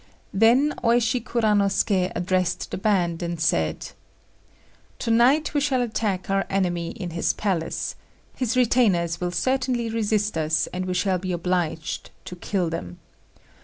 Then 0.33 0.73
Oishi 0.83 1.23
Kuranosuké 1.23 2.11
addressed 2.15 2.71
the 2.71 2.77
band, 2.79 3.21
and 3.21 3.39
said 3.39 3.91
"To 4.97 5.11
night 5.11 5.53
we 5.53 5.61
shall 5.61 5.83
attack 5.83 6.27
our 6.27 6.43
enemy 6.49 6.89
in 6.93 7.11
his 7.11 7.33
palace; 7.33 7.93
his 8.33 8.57
retainers 8.57 9.21
will 9.21 9.29
certainly 9.29 9.91
resist 9.91 10.39
us, 10.39 10.65
and 10.73 10.87
we 10.87 10.95
shall 10.95 11.19
be 11.19 11.31
obliged 11.31 12.09
to 12.25 12.35
kill 12.35 12.71
them. 12.71 12.97